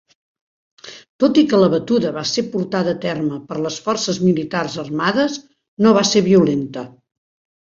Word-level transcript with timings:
Tot 1.23 1.39
i 1.41 1.43
que 1.51 1.59
la 1.63 1.67
batuda 1.73 2.13
va 2.15 2.23
ser 2.31 2.45
portada 2.55 2.95
a 2.97 2.99
terme 3.05 3.37
per 3.51 3.59
les 3.67 3.79
forces 3.89 4.21
militars 4.29 4.79
armades, 4.87 5.37
no 5.87 5.95
va 5.99 6.05
ser 6.15 6.25
violenta. 6.31 6.89